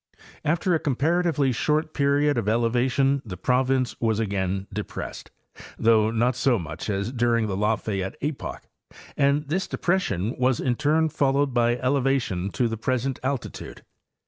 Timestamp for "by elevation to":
11.53-12.67